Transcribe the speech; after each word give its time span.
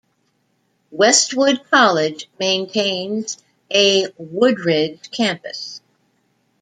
Westwood 0.89 1.69
College 1.69 2.27
maintains 2.39 3.37
a 3.71 4.07
Woodridge 4.17 5.11
campus. 5.11 5.79